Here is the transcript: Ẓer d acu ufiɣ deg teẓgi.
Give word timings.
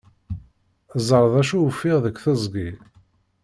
Ẓer 1.07 1.25
d 1.33 1.35
acu 1.41 1.57
ufiɣ 1.67 1.97
deg 2.05 2.15
teẓgi. 2.23 2.69